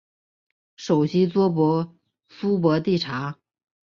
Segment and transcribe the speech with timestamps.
[0.77, 1.95] 首府
[2.27, 3.37] 苏博蒂察。